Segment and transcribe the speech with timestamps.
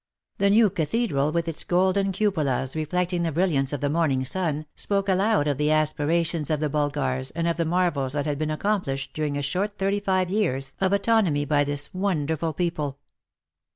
[0.39, 5.07] The new cathedral, with its golden cupolas reflecting the brilliance of the morning sun, spoke
[5.07, 8.61] aloud of the aspirations of the Bulgars and of the marvels that had been ac
[8.61, 12.97] complished during a short thirty five years of autonomy by this wonderful people.